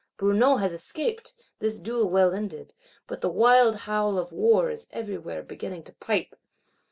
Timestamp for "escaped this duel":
0.73-2.09